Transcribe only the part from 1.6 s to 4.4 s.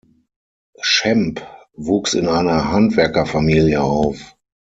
wuchs in einer Handwerkerfamilie auf.